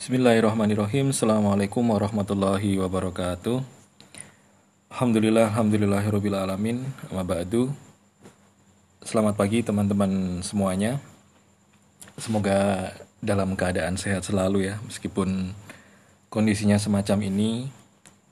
Bismillahirrahmanirrahim. 0.00 1.12
Assalamualaikum 1.12 1.84
warahmatullahi 1.84 2.80
wabarakatuh. 2.80 3.60
Alhamdulillah 4.88 5.52
Alhamdulillahirrabbilalamin 5.52 6.88
Amma 7.12 7.20
ba'du. 7.20 7.68
Selamat 9.04 9.36
pagi 9.36 9.60
teman-teman 9.60 10.40
semuanya. 10.40 10.96
Semoga 12.16 12.88
dalam 13.20 13.52
keadaan 13.52 14.00
sehat 14.00 14.24
selalu 14.24 14.72
ya. 14.72 14.80
Meskipun 14.88 15.52
kondisinya 16.32 16.80
semacam 16.80 17.20
ini 17.28 17.68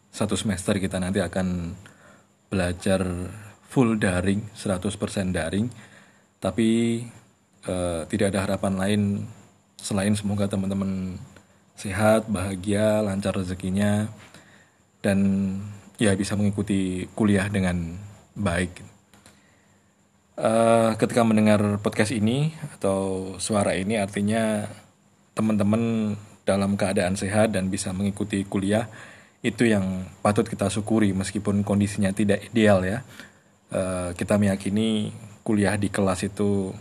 Satu 0.08 0.40
semester 0.40 0.80
kita 0.80 0.96
nanti 0.96 1.20
akan 1.20 1.76
belajar 2.48 3.04
full 3.68 4.00
daring 4.00 4.40
100% 4.56 5.36
daring. 5.36 5.68
Tapi 6.40 6.68
eh, 7.68 8.00
tidak 8.08 8.32
ada 8.32 8.48
harapan 8.48 8.72
lain 8.80 9.02
Selain 9.76 10.16
semoga 10.16 10.48
teman-teman 10.48 11.20
sehat, 11.78 12.26
bahagia, 12.26 12.98
lancar 13.06 13.38
rezekinya, 13.38 14.10
dan 14.98 15.18
ya 15.94 16.10
bisa 16.18 16.34
mengikuti 16.34 17.06
kuliah 17.14 17.46
dengan 17.46 17.94
baik. 18.34 18.82
Uh, 20.38 20.94
ketika 20.98 21.26
mendengar 21.26 21.82
podcast 21.82 22.14
ini 22.14 22.54
atau 22.78 23.34
suara 23.42 23.74
ini 23.74 23.98
artinya 23.98 24.70
teman-teman 25.34 26.14
dalam 26.46 26.78
keadaan 26.78 27.18
sehat 27.18 27.50
dan 27.50 27.66
bisa 27.70 27.90
mengikuti 27.90 28.46
kuliah 28.46 28.86
itu 29.42 29.66
yang 29.66 30.06
patut 30.22 30.46
kita 30.46 30.70
syukuri 30.70 31.10
meskipun 31.10 31.62
kondisinya 31.62 32.10
tidak 32.10 32.42
ideal 32.50 32.82
ya. 32.82 33.02
Uh, 33.70 34.14
kita 34.18 34.34
meyakini 34.38 35.10
kuliah 35.46 35.78
di 35.78 35.90
kelas 35.90 36.26
itu 36.26 36.74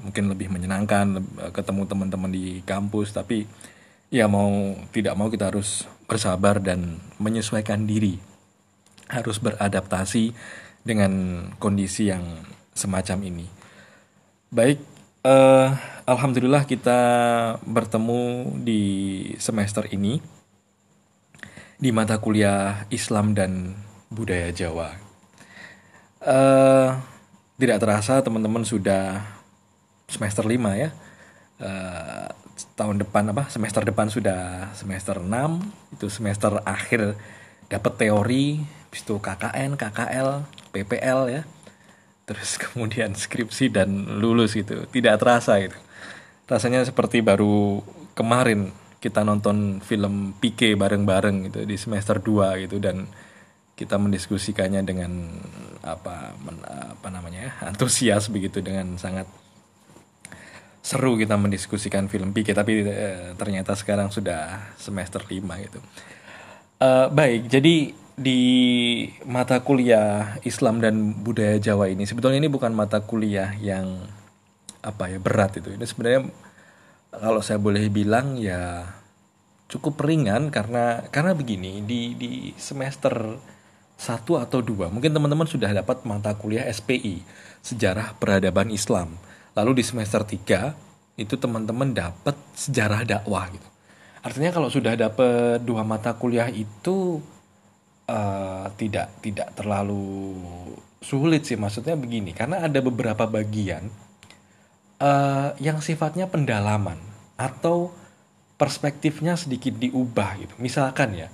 mungkin 0.00 0.30
lebih 0.30 0.48
menyenangkan 0.48 1.20
ketemu 1.52 1.82
teman-teman 1.84 2.30
di 2.32 2.62
kampus 2.64 3.12
tapi 3.12 3.44
ya 4.10 4.26
mau 4.26 4.74
tidak 4.90 5.14
mau 5.14 5.30
kita 5.30 5.54
harus 5.54 5.86
bersabar 6.10 6.58
dan 6.58 6.98
menyesuaikan 7.22 7.86
diri. 7.86 8.18
Harus 9.06 9.38
beradaptasi 9.38 10.34
dengan 10.82 11.46
kondisi 11.58 12.10
yang 12.10 12.22
semacam 12.74 13.18
ini. 13.26 13.46
Baik 14.50 14.82
uh, 15.22 15.74
alhamdulillah 16.06 16.66
kita 16.66 17.00
bertemu 17.62 18.54
di 18.62 18.82
semester 19.38 19.86
ini 19.90 20.18
di 21.80 21.90
mata 21.94 22.20
kuliah 22.20 22.84
Islam 22.90 23.32
dan 23.32 23.78
budaya 24.10 24.50
Jawa. 24.52 24.90
Uh, 26.20 26.98
tidak 27.56 27.80
terasa 27.80 28.20
teman-teman 28.20 28.66
sudah 28.66 29.24
semester 30.10 30.44
5 30.44 30.58
ya. 30.76 30.90
Uh, 31.60 32.28
tahun 32.74 33.00
depan 33.04 33.30
apa 33.30 33.48
semester 33.48 33.84
depan 33.86 34.10
sudah 34.10 34.72
semester 34.74 35.22
6 35.22 35.28
itu 35.96 36.06
semester 36.10 36.60
akhir 36.66 37.16
dapat 37.70 37.92
teori 37.96 38.60
habis 38.90 39.06
itu 39.06 39.14
KKN 39.22 39.78
KKL 39.78 40.28
PPL 40.74 41.20
ya. 41.30 41.42
Terus 42.26 42.58
kemudian 42.66 43.14
skripsi 43.14 43.70
dan 43.70 44.18
lulus 44.18 44.58
gitu. 44.58 44.86
Tidak 44.90 45.14
terasa 45.18 45.58
itu. 45.62 45.78
Rasanya 46.50 46.82
seperti 46.82 47.22
baru 47.22 47.78
kemarin 48.18 48.74
kita 48.98 49.22
nonton 49.22 49.80
film 49.80 50.34
PK 50.42 50.74
bareng-bareng 50.74 51.50
gitu 51.50 51.60
di 51.62 51.76
semester 51.78 52.18
2 52.18 52.66
gitu. 52.66 52.82
Dan 52.82 53.06
kita 53.78 53.96
mendiskusikannya 53.96 54.82
dengan 54.84 55.40
apa 55.80 56.36
men, 56.42 56.60
apa 56.68 57.08
namanya 57.08 57.48
ya, 57.48 57.52
antusias 57.72 58.28
begitu 58.28 58.60
dengan 58.60 58.98
sangat 59.00 59.24
seru 60.80 61.20
kita 61.20 61.36
mendiskusikan 61.36 62.08
film 62.08 62.32
PK 62.32 62.56
tapi 62.56 62.84
uh, 62.84 63.36
ternyata 63.36 63.76
sekarang 63.76 64.08
sudah 64.08 64.72
semester 64.80 65.20
5 65.20 65.64
gitu. 65.64 65.80
Uh, 66.80 67.12
baik, 67.12 67.52
jadi 67.52 67.92
di 68.20 68.42
mata 69.24 69.60
kuliah 69.64 70.40
Islam 70.44 70.80
dan 70.80 71.16
budaya 71.24 71.56
Jawa 71.56 71.88
ini 71.88 72.04
sebetulnya 72.04 72.40
ini 72.40 72.52
bukan 72.52 72.72
mata 72.72 73.00
kuliah 73.04 73.52
yang 73.60 74.00
apa 74.80 75.12
ya 75.12 75.20
berat 75.20 75.60
itu. 75.60 75.72
Ini 75.72 75.84
sebenarnya 75.84 76.28
kalau 77.12 77.40
saya 77.44 77.60
boleh 77.60 77.88
bilang 77.92 78.40
ya 78.40 78.88
cukup 79.70 80.02
ringan 80.02 80.50
karena 80.50 81.06
karena 81.08 81.32
begini 81.32 81.84
di 81.86 82.18
di 82.18 82.50
semester 82.58 83.38
satu 84.00 84.40
atau 84.40 84.64
dua 84.64 84.88
mungkin 84.88 85.12
teman-teman 85.14 85.46
sudah 85.46 85.70
dapat 85.70 86.02
mata 86.08 86.34
kuliah 86.34 86.66
SPI 86.66 87.22
sejarah 87.62 88.16
peradaban 88.16 88.72
Islam 88.72 89.14
lalu 89.54 89.80
di 89.80 89.84
semester 89.86 90.22
3 90.22 91.18
itu 91.20 91.34
teman-teman 91.36 91.92
dapat 91.92 92.36
sejarah 92.56 93.04
dakwah 93.04 93.50
gitu. 93.52 93.68
Artinya 94.20 94.52
kalau 94.52 94.68
sudah 94.68 94.96
dapat 94.96 95.60
dua 95.64 95.84
mata 95.84 96.12
kuliah 96.16 96.48
itu 96.48 97.20
uh, 98.08 98.66
tidak 98.76 99.08
tidak 99.24 99.52
terlalu 99.56 100.36
sulit 101.00 101.44
sih. 101.44 101.56
Maksudnya 101.56 101.96
begini 101.96 102.32
karena 102.36 102.64
ada 102.64 102.80
beberapa 102.84 103.24
bagian 103.28 103.88
uh, 105.00 105.56
yang 105.60 105.80
sifatnya 105.80 106.28
pendalaman 106.28 107.00
atau 107.40 107.92
perspektifnya 108.60 109.36
sedikit 109.40 109.76
diubah 109.76 110.36
gitu. 110.40 110.54
Misalkan 110.60 111.16
ya 111.16 111.28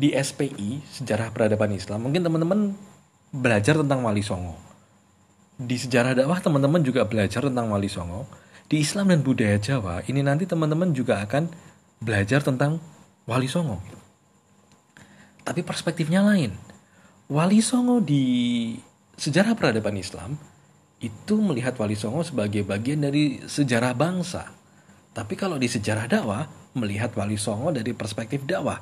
di 0.00 0.16
SPI 0.16 0.80
sejarah 0.88 1.28
peradaban 1.28 1.76
Islam 1.76 2.08
mungkin 2.08 2.24
teman-teman 2.24 2.72
belajar 3.36 3.76
tentang 3.76 4.00
Wali 4.00 4.24
Songo 4.24 4.69
di 5.60 5.76
sejarah 5.76 6.16
dakwah 6.16 6.40
teman-teman 6.40 6.80
juga 6.80 7.04
belajar 7.04 7.44
tentang 7.44 7.68
Wali 7.68 7.92
Songo. 7.92 8.24
Di 8.70 8.80
Islam 8.80 9.12
dan 9.12 9.20
budaya 9.20 9.60
Jawa, 9.60 10.00
ini 10.08 10.24
nanti 10.24 10.48
teman-teman 10.48 10.96
juga 10.96 11.20
akan 11.20 11.52
belajar 12.00 12.40
tentang 12.40 12.80
Wali 13.28 13.44
Songo. 13.44 13.76
Tapi 15.44 15.60
perspektifnya 15.60 16.24
lain. 16.24 16.56
Wali 17.28 17.60
Songo 17.60 18.00
di 18.00 18.72
sejarah 19.20 19.52
peradaban 19.52 20.00
Islam 20.00 20.40
itu 21.02 21.34
melihat 21.36 21.76
Wali 21.76 21.98
Songo 21.98 22.24
sebagai 22.24 22.64
bagian 22.64 23.04
dari 23.04 23.44
sejarah 23.44 23.92
bangsa. 23.92 24.48
Tapi 25.12 25.36
kalau 25.36 25.60
di 25.60 25.68
sejarah 25.68 26.08
dakwah, 26.08 26.48
melihat 26.72 27.12
Wali 27.12 27.36
Songo 27.36 27.68
dari 27.74 27.92
perspektif 27.92 28.48
dakwah. 28.48 28.80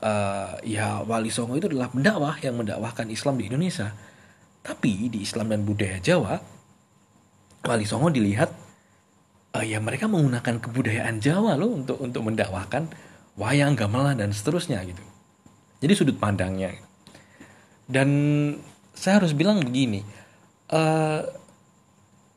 Uh, 0.00 0.56
ya 0.64 1.04
Wali 1.04 1.28
Songo 1.28 1.60
itu 1.60 1.68
adalah 1.68 1.92
pendakwah 1.92 2.40
yang 2.40 2.56
mendakwahkan 2.56 3.04
Islam 3.12 3.36
di 3.36 3.52
Indonesia 3.52 3.92
tapi 4.60 5.08
di 5.08 5.24
Islam 5.24 5.52
dan 5.52 5.64
budaya 5.64 5.96
Jawa, 6.00 6.36
Wali 7.64 7.84
Songo 7.84 8.12
dilihat 8.12 8.52
uh, 9.56 9.64
ya 9.64 9.80
mereka 9.80 10.08
menggunakan 10.08 10.60
kebudayaan 10.60 11.20
Jawa 11.20 11.56
loh 11.56 11.76
untuk 11.76 12.00
untuk 12.00 12.22
mendakwahkan 12.24 12.88
wayang, 13.40 13.76
gamelan 13.76 14.20
dan 14.20 14.30
seterusnya 14.32 14.84
gitu. 14.84 15.02
Jadi 15.80 15.92
sudut 15.96 16.16
pandangnya. 16.20 16.76
Dan 17.88 18.08
saya 18.92 19.18
harus 19.18 19.32
bilang 19.32 19.64
begini, 19.64 20.04
uh, 20.70 21.24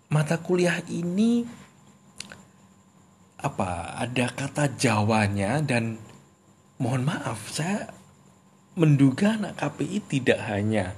mata 0.09 0.39
kuliah 0.39 0.79
ini 0.89 1.43
apa 3.43 3.99
ada 3.99 4.31
kata 4.31 4.71
Jawanya 4.79 5.59
dan 5.59 5.99
mohon 6.79 7.03
maaf 7.03 7.51
saya 7.51 7.91
menduga 8.79 9.35
anak 9.35 9.59
KPI 9.59 9.99
tidak 10.07 10.39
hanya 10.47 10.95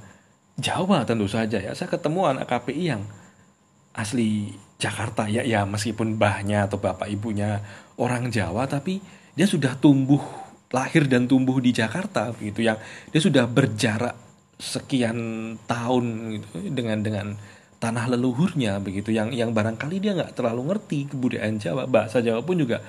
Jawa 0.55 1.03
tentu 1.03 1.27
saja 1.27 1.59
ya. 1.59 1.75
Saya 1.75 1.91
ketemu 1.91 2.31
anak 2.31 2.47
KPI 2.47 2.83
yang 2.95 3.03
asli 3.95 4.55
Jakarta 4.75 5.27
ya 5.31 5.43
ya 5.43 5.63
meskipun 5.63 6.19
bahnya 6.19 6.67
atau 6.67 6.75
bapak 6.79 7.07
ibunya 7.07 7.63
orang 7.95 8.27
Jawa 8.27 8.67
tapi 8.67 8.99
dia 9.35 9.47
sudah 9.47 9.79
tumbuh 9.79 10.19
lahir 10.75 11.07
dan 11.07 11.31
tumbuh 11.31 11.55
di 11.63 11.71
Jakarta 11.71 12.35
gitu 12.35 12.59
yang 12.59 12.75
dia 13.11 13.21
sudah 13.23 13.47
berjarak 13.47 14.15
sekian 14.59 15.15
tahun 15.63 16.05
gitu 16.39 16.47
dengan 16.75 16.99
dengan 17.03 17.27
tanah 17.79 18.11
leluhurnya 18.15 18.79
begitu. 18.83 19.15
Yang 19.15 19.39
yang 19.39 19.51
barangkali 19.55 19.99
dia 20.03 20.11
nggak 20.15 20.35
terlalu 20.35 20.75
ngerti 20.75 21.11
kebudayaan 21.11 21.55
Jawa 21.59 21.83
bahasa 21.87 22.19
Jawa 22.19 22.43
pun 22.43 22.59
juga 22.59 22.83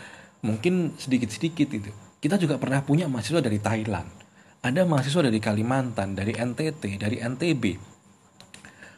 mungkin 0.46 0.94
sedikit 0.98 1.30
sedikit 1.32 1.70
itu 1.74 1.90
kita 2.20 2.36
juga 2.38 2.58
pernah 2.60 2.82
punya 2.82 3.10
mahasiswa 3.10 3.42
dari 3.42 3.58
Thailand 3.58 4.25
ada 4.66 4.82
mahasiswa 4.82 5.22
dari 5.22 5.38
Kalimantan, 5.38 6.18
dari 6.18 6.34
NTT, 6.34 6.98
dari 6.98 7.22
NTB. 7.22 7.64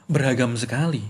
Beragam 0.09 0.57
sekali. 0.57 1.05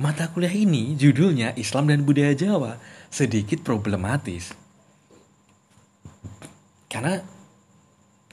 Mata 0.00 0.32
kuliah 0.32 0.50
ini 0.50 0.96
judulnya 0.96 1.54
Islam 1.54 1.86
dan 1.86 2.02
Budaya 2.02 2.34
Jawa, 2.34 2.80
sedikit 3.12 3.62
problematis. 3.62 4.50
Karena 6.90 7.20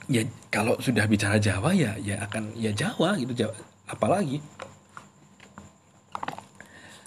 ya 0.08 0.24
kalau 0.48 0.80
sudah 0.80 1.04
bicara 1.06 1.38
Jawa 1.38 1.76
ya 1.76 2.00
ya 2.00 2.24
akan 2.24 2.56
ya 2.56 2.72
Jawa 2.72 3.20
gitu 3.20 3.36
Jawa 3.36 3.54
apalagi 3.92 4.40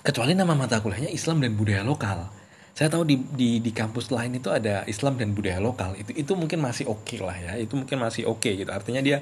kecuali 0.05 0.37
nama 0.37 0.53
mata 0.53 0.81
kuliahnya 0.85 1.09
Islam 1.09 1.41
dan 1.41 1.57
budaya 1.57 1.81
lokal 1.81 2.29
saya 2.75 2.89
tahu 2.89 3.05
di, 3.05 3.17
di 3.35 3.51
di 3.61 3.73
kampus 3.75 4.15
lain 4.15 4.39
itu 4.39 4.49
ada 4.49 4.87
Islam 4.87 5.19
dan 5.19 5.35
budaya 5.35 5.59
lokal. 5.59 5.99
Itu 5.99 6.15
itu 6.15 6.33
mungkin 6.39 6.63
masih 6.63 6.89
oke 6.89 7.05
okay 7.05 7.19
lah 7.21 7.37
ya. 7.37 7.53
Itu 7.59 7.77
mungkin 7.77 7.99
masih 8.01 8.31
oke 8.31 8.41
okay, 8.41 8.53
gitu. 8.63 8.71
Artinya 8.71 9.03
dia 9.03 9.19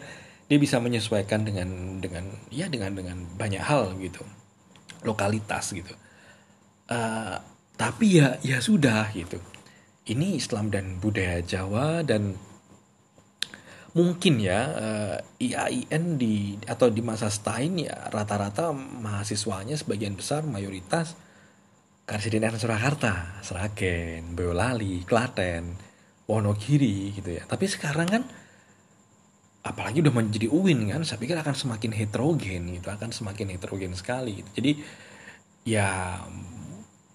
dia 0.48 0.58
bisa 0.60 0.80
menyesuaikan 0.80 1.44
dengan 1.44 2.00
dengan 2.00 2.24
ya 2.52 2.68
dengan 2.68 2.94
dengan 2.94 3.16
banyak 3.34 3.62
hal 3.62 3.96
gitu. 3.98 4.22
Lokalitas 5.02 5.72
gitu. 5.72 5.92
Uh, 6.88 7.36
tapi 7.76 8.20
ya 8.20 8.36
ya 8.44 8.60
sudah 8.60 9.10
gitu. 9.16 9.40
Ini 10.08 10.40
Islam 10.40 10.72
dan 10.72 11.00
budaya 11.02 11.44
Jawa 11.44 12.00
dan 12.00 12.36
mungkin 13.96 14.38
ya 14.38 14.60
uh, 14.76 15.16
eh, 15.40 15.52
IAIN 15.52 16.20
di 16.20 16.54
atau 16.68 16.92
di 16.92 17.00
masa 17.00 17.32
Stein 17.32 17.80
ya 17.80 18.08
rata-rata 18.12 18.70
mahasiswanya 18.76 19.74
sebagian 19.74 20.14
besar 20.14 20.44
mayoritas 20.44 21.16
Karsidiner 22.08 22.56
Surakarta, 22.56 23.44
Seragen, 23.44 24.32
Boyolali, 24.32 25.04
Klaten, 25.04 25.76
Wonogiri 26.24 27.12
gitu 27.12 27.36
ya. 27.36 27.44
Tapi 27.44 27.68
sekarang 27.68 28.08
kan 28.08 28.22
apalagi 29.60 30.00
udah 30.00 30.14
menjadi 30.16 30.48
UIN 30.48 30.88
kan, 30.88 31.04
saya 31.04 31.20
pikir 31.20 31.36
akan 31.36 31.52
semakin 31.52 31.92
heterogen 31.92 32.72
gitu, 32.72 32.88
akan 32.88 33.12
semakin 33.12 33.52
heterogen 33.52 33.92
sekali. 33.92 34.40
Gitu. 34.40 34.50
Jadi 34.56 34.72
ya 35.68 36.16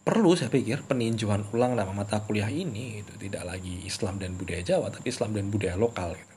perlu 0.05 0.37
saya 0.37 0.53
pikir 0.53 0.85
peninjauan 0.85 1.49
ulang 1.49 1.73
nama 1.73 1.89
mata 1.89 2.21
kuliah 2.21 2.53
ini 2.53 3.01
itu 3.01 3.17
tidak 3.17 3.49
lagi 3.49 3.87
Islam 3.87 4.21
dan 4.21 4.37
budaya 4.37 4.61
Jawa 4.61 4.93
tapi 4.93 5.09
Islam 5.09 5.33
dan 5.33 5.49
budaya 5.49 5.73
lokal 5.73 6.13
gitu. 6.13 6.33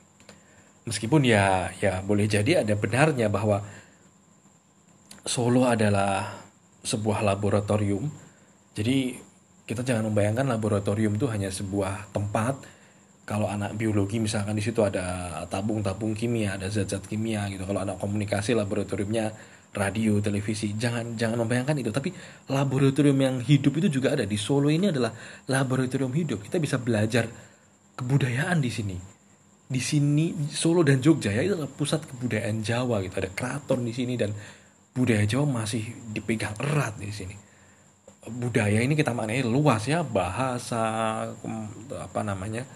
Meskipun 0.87 1.21
ya 1.27 1.69
ya 1.83 2.01
boleh 2.01 2.25
jadi 2.25 2.65
ada 2.65 2.73
benarnya 2.73 3.29
bahwa 3.29 3.61
Solo 5.27 5.67
adalah 5.67 6.39
sebuah 6.87 7.19
laboratorium. 7.19 8.07
Jadi 8.77 9.17
kita 9.65 9.81
jangan 9.81 10.13
membayangkan 10.13 10.45
laboratorium 10.45 11.17
itu 11.17 11.25
hanya 11.33 11.49
sebuah 11.49 12.13
tempat 12.13 12.61
kalau 13.27 13.49
anak 13.49 13.75
biologi 13.75 14.21
misalkan 14.21 14.55
di 14.55 14.63
situ 14.63 14.85
ada 14.85 15.43
tabung-tabung 15.51 16.15
kimia, 16.15 16.55
ada 16.55 16.69
zat-zat 16.71 17.03
kimia 17.09 17.49
gitu. 17.51 17.65
Kalau 17.65 17.83
anak 17.83 17.97
komunikasi 17.99 18.55
laboratoriumnya 18.55 19.33
radio, 19.75 20.23
televisi. 20.23 20.71
Jangan 20.77 21.19
jangan 21.19 21.43
membayangkan 21.43 21.75
itu, 21.75 21.91
tapi 21.91 22.15
laboratorium 22.47 23.19
yang 23.19 23.35
hidup 23.43 23.75
itu 23.83 23.99
juga 23.99 24.15
ada 24.15 24.23
di 24.23 24.39
Solo 24.39 24.71
ini 24.71 24.93
adalah 24.93 25.11
laboratorium 25.51 26.15
hidup. 26.15 26.47
Kita 26.47 26.61
bisa 26.61 26.79
belajar 26.79 27.27
kebudayaan 27.99 28.63
di 28.63 28.71
sini. 28.71 28.97
Di 29.67 29.81
sini 29.83 30.47
Solo 30.47 30.79
dan 30.87 31.03
Jogja 31.03 31.35
ya 31.35 31.43
itu 31.43 31.59
adalah 31.59 31.67
pusat 31.67 32.07
kebudayaan 32.07 32.63
Jawa 32.63 33.03
gitu. 33.03 33.19
Ada 33.19 33.31
keraton 33.35 33.83
di 33.83 33.91
sini 33.91 34.15
dan 34.15 34.31
budaya 34.95 35.27
Jawa 35.27 35.65
masih 35.65 35.83
dipegang 36.15 36.55
erat 36.63 36.95
di 36.95 37.11
sini. 37.11 37.46
Budaya 38.27 38.83
ini 38.83 38.93
kita 38.95 39.15
maknai 39.15 39.43
luas 39.43 39.87
ya, 39.87 40.03
bahasa 40.03 40.83
apa 41.95 42.21
namanya? 42.27 42.67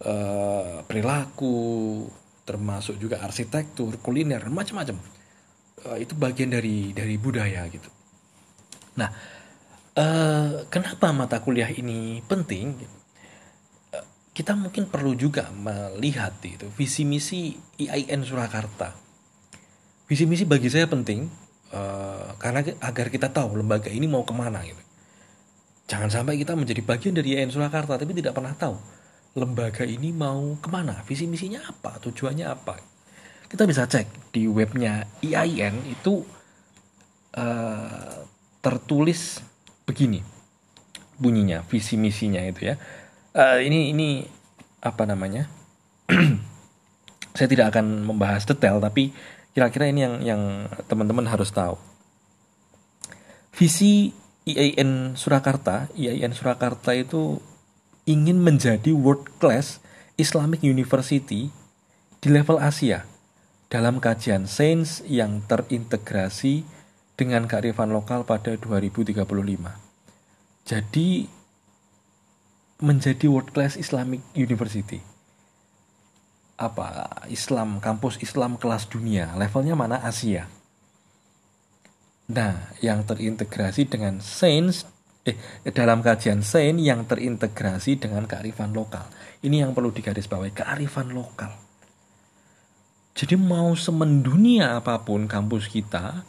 Uh, 0.00 0.80
perilaku 0.88 2.08
termasuk 2.48 2.96
juga 2.96 3.20
arsitektur, 3.20 4.00
kuliner, 4.00 4.40
macam-macam 4.48 4.96
uh, 5.86 5.98
itu 6.00 6.16
bagian 6.16 6.50
dari 6.52 6.92
dari 6.96 7.20
budaya 7.20 7.68
gitu. 7.68 7.88
Nah, 8.96 9.12
uh, 9.96 10.64
kenapa 10.72 11.12
mata 11.12 11.40
kuliah 11.44 11.68
ini 11.68 12.24
penting? 12.24 12.80
Kita 14.30 14.56
mungkin 14.56 14.88
perlu 14.88 15.12
juga 15.18 15.52
melihat 15.52 16.40
itu 16.46 16.64
visi 16.72 17.04
misi 17.04 17.52
IAIN 17.76 18.24
Surakarta. 18.24 18.96
Visi 20.08 20.24
misi 20.24 20.48
bagi 20.48 20.72
saya 20.72 20.88
penting 20.88 21.28
uh, 21.74 22.34
karena 22.38 22.62
agar 22.82 23.06
kita 23.10 23.30
tahu 23.30 23.58
lembaga 23.58 23.90
ini 23.90 24.06
mau 24.06 24.22
ke 24.22 24.34
mana 24.34 24.62
gitu. 24.62 24.82
Jangan 25.90 26.10
sampai 26.10 26.38
kita 26.38 26.54
menjadi 26.54 26.82
bagian 26.86 27.14
dari 27.18 27.34
IAIN 27.34 27.50
Surakarta 27.50 27.98
tapi 27.98 28.14
tidak 28.14 28.38
pernah 28.38 28.54
tahu 28.54 28.78
lembaga 29.34 29.86
ini 29.86 30.10
mau 30.10 30.58
ke 30.58 30.68
mana, 30.70 31.06
visi 31.06 31.26
misinya 31.30 31.62
apa, 31.62 32.02
tujuannya 32.02 32.46
apa. 32.46 32.78
Kita 33.50 33.66
bisa 33.66 33.86
cek 33.86 34.30
di 34.34 34.46
webnya 34.46 35.06
IAIN 35.22 35.86
itu 35.86 36.22
uh, 37.34 38.16
tertulis 38.62 39.42
begini 39.86 40.22
bunyinya 41.20 41.66
visi 41.66 41.98
misinya 41.98 42.40
itu 42.42 42.70
ya. 42.70 42.74
Uh, 43.34 43.58
ini 43.62 43.94
ini 43.94 44.08
apa 44.82 45.04
namanya? 45.06 45.46
Saya 47.36 47.46
tidak 47.46 47.74
akan 47.74 48.10
membahas 48.10 48.42
detail 48.46 48.82
tapi 48.82 49.14
kira-kira 49.52 49.90
ini 49.90 50.00
yang 50.06 50.16
yang 50.22 50.42
teman-teman 50.86 51.26
harus 51.26 51.50
tahu 51.50 51.76
visi 53.54 54.14
IAIN 54.46 55.18
Surakarta 55.18 55.90
IAIN 55.98 56.32
Surakarta 56.32 56.94
itu 56.96 57.42
ingin 58.08 58.40
menjadi 58.40 58.90
world 58.90 59.28
class 59.38 59.82
Islamic 60.16 60.60
University 60.64 61.52
di 62.20 62.28
level 62.28 62.60
Asia 62.60 63.08
dalam 63.70 64.02
kajian 64.02 64.50
sains 64.50 65.00
yang 65.06 65.46
terintegrasi 65.46 66.66
dengan 67.14 67.46
kearifan 67.46 67.94
lokal 67.94 68.26
pada 68.26 68.56
2035. 68.58 69.22
Jadi 70.66 71.08
menjadi 72.80 73.26
world 73.30 73.54
class 73.54 73.78
Islamic 73.78 74.24
University. 74.34 75.00
Apa 76.60 77.08
Islam 77.32 77.80
kampus 77.80 78.20
Islam 78.20 78.60
kelas 78.60 78.92
dunia, 78.92 79.32
levelnya 79.40 79.72
mana 79.72 80.04
Asia. 80.04 80.44
Nah, 82.30 82.76
yang 82.84 83.08
terintegrasi 83.08 83.88
dengan 83.88 84.20
sains 84.20 84.84
eh 85.24 85.36
dalam 85.72 86.04
kajian 86.04 86.44
sains 86.44 86.84
yang 86.84 87.08
terintegrasi 87.08 87.96
dengan 87.96 88.28
kearifan 88.28 88.76
lokal. 88.76 89.08
Ini 89.40 89.64
yang 89.64 89.72
perlu 89.72 89.88
digarisbawahi, 89.88 90.52
kearifan 90.52 91.16
lokal 91.16 91.70
jadi 93.20 93.36
mau 93.36 93.74
semendunia 93.76 94.80
apa 94.80 95.02
pun 95.02 95.28
kampus 95.28 95.68
kita, 95.68 96.24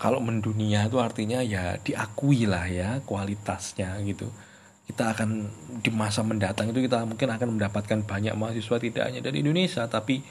kalau 0.00 0.18
mendunia 0.18 0.90
itu 0.90 0.98
artinya 0.98 1.38
ya 1.44 1.78
diakui 1.78 2.42
lah 2.48 2.66
ya 2.66 2.98
kualitasnya 3.06 3.94
gitu. 4.02 4.26
Kita 4.86 5.12
akan 5.12 5.50
di 5.82 5.90
masa 5.90 6.22
mendatang 6.22 6.70
itu 6.70 6.86
kita 6.86 7.02
mungkin 7.02 7.28
akan 7.28 7.58
mendapatkan 7.58 8.06
banyak 8.06 8.34
mahasiswa 8.38 8.78
tidak 8.78 9.02
hanya 9.10 9.20
dari 9.20 9.42
Indonesia 9.42 9.82
tapi 9.90 10.22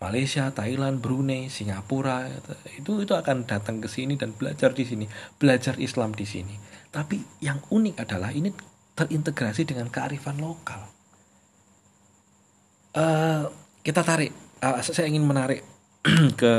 Malaysia, 0.00 0.48
Thailand, 0.48 1.04
Brunei, 1.04 1.52
Singapura 1.52 2.24
itu 2.72 3.04
itu 3.04 3.12
akan 3.12 3.44
datang 3.44 3.84
ke 3.84 3.88
sini 3.88 4.16
dan 4.16 4.32
belajar 4.32 4.72
di 4.72 4.88
sini, 4.88 5.04
belajar 5.36 5.76
Islam 5.76 6.16
di 6.16 6.24
sini. 6.24 6.56
Tapi 6.88 7.20
yang 7.44 7.60
unik 7.68 8.00
adalah 8.00 8.32
ini 8.32 8.48
terintegrasi 8.96 9.68
dengan 9.68 9.92
kearifan 9.92 10.40
lokal. 10.40 10.88
Uh, 12.96 13.52
kita 13.84 14.00
tarik 14.00 14.32
uh, 14.64 14.80
saya 14.80 15.06
ingin 15.06 15.24
menarik 15.28 15.62
ke 16.40 16.54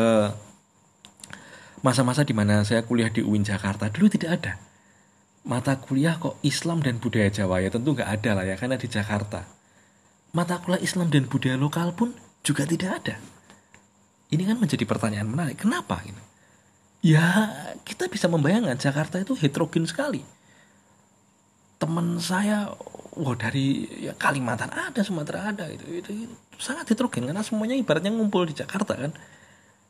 masa-masa 1.82 2.22
di 2.22 2.38
mana 2.38 2.62
saya 2.62 2.86
kuliah 2.86 3.10
di 3.10 3.26
UIN 3.26 3.42
Jakarta 3.42 3.90
dulu 3.90 4.08
tidak 4.08 4.30
ada 4.38 4.54
mata 5.42 5.78
kuliah 5.78 6.18
kok 6.22 6.38
Islam 6.46 6.84
dan 6.86 7.02
budaya 7.02 7.30
Jawa 7.32 7.62
ya? 7.62 7.70
Tentu 7.74 7.98
nggak 7.98 8.10
ada 8.10 8.32
lah 8.38 8.46
ya 8.46 8.56
karena 8.58 8.78
di 8.78 8.88
Jakarta. 8.88 9.46
Mata 10.32 10.62
kuliah 10.62 10.82
Islam 10.82 11.12
dan 11.12 11.28
budaya 11.28 11.58
lokal 11.58 11.94
pun 11.98 12.14
juga 12.42 12.64
tidak 12.66 13.04
ada. 13.04 13.16
Ini 14.32 14.48
kan 14.48 14.58
menjadi 14.58 14.88
pertanyaan 14.88 15.28
menarik 15.28 15.60
kenapa 15.60 16.00
gitu 16.08 16.32
ya 17.02 17.50
kita 17.82 18.08
bisa 18.08 18.30
membayangkan 18.30 18.78
Jakarta 18.78 19.18
itu 19.18 19.34
heterogen 19.34 19.90
sekali. 19.90 20.22
Teman 21.82 22.22
saya 22.22 22.70
wah 23.18 23.34
dari 23.34 23.90
ya 24.06 24.14
Kalimantan 24.14 24.70
ada 24.70 25.02
Sumatera 25.02 25.50
ada 25.50 25.66
itu 25.68 25.86
itu, 25.90 26.10
itu. 26.14 26.34
Sangat 26.62 26.94
heterogen 26.94 27.26
karena 27.26 27.42
semuanya 27.42 27.74
ibaratnya 27.74 28.14
ngumpul 28.14 28.46
di 28.46 28.54
Jakarta 28.54 28.94
kan? 28.94 29.12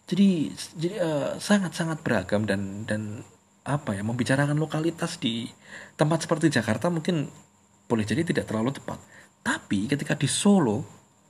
Jadi 0.07 0.55
jadi 0.79 0.95
uh, 1.03 1.29
sangat 1.35 1.75
sangat 1.75 1.99
beragam 1.99 2.47
dan 2.47 2.87
dan 2.87 3.27
apa 3.61 3.93
ya 3.93 4.01
membicarakan 4.01 4.57
lokalitas 4.57 5.21
di 5.21 5.45
tempat 5.93 6.25
seperti 6.25 6.49
Jakarta 6.49 6.89
mungkin 6.89 7.29
boleh 7.85 8.05
jadi 8.05 8.25
tidak 8.25 8.49
terlalu 8.49 8.73
tepat. 8.73 8.97
Tapi 9.41 9.85
ketika 9.89 10.17
di 10.17 10.25
Solo 10.25 10.81